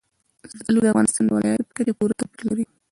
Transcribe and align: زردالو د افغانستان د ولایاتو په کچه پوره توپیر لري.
زردالو 0.51 0.83
د 0.83 0.87
افغانستان 0.93 1.23
د 1.25 1.29
ولایاتو 1.35 1.67
په 1.69 1.73
کچه 1.77 1.93
پوره 1.97 2.13
توپیر 2.19 2.43
لري. 2.49 2.65